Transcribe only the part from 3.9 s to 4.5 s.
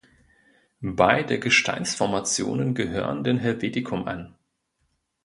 an.